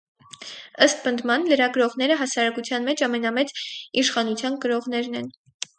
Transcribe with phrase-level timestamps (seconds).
[0.85, 3.55] Ըստ պնդման, լրագրողները հասարակության մեջ ամենամեծ
[4.05, 5.33] իշխանության կրողներն են։